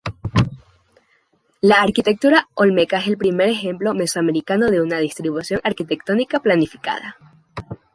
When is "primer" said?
3.19-3.49